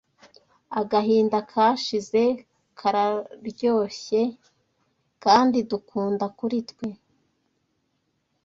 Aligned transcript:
Agahinda 0.79 1.37
kashize 1.51 2.23
kararyoshye 2.79 4.21
kandi 5.23 5.57
dukunda 5.69 6.25
kuri 6.37 6.57
twe 6.69 6.89